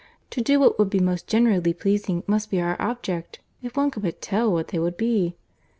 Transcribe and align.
To 0.31 0.41
do 0.41 0.59
what 0.59 0.79
would 0.79 0.89
be 0.89 0.99
most 0.99 1.27
generally 1.27 1.75
pleasing 1.75 2.23
must 2.25 2.49
be 2.49 2.59
our 2.59 2.75
object—if 2.81 3.77
one 3.77 3.91
could 3.91 4.01
but 4.01 4.19
tell 4.19 4.51
what 4.51 4.69
that 4.69 4.81
would 4.81 4.97
be." 4.97 5.35